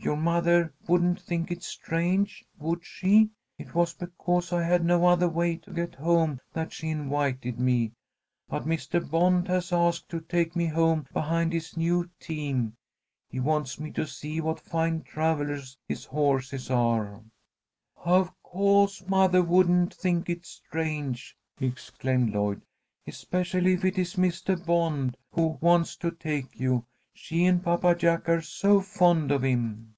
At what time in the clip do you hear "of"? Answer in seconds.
17.96-18.30, 29.32-29.42